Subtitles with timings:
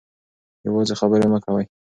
[0.67, 1.65] یوازې خبرې مه کوئ.